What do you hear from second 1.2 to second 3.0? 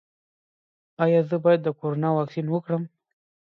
زه باید د کرونا واکسین وکړم؟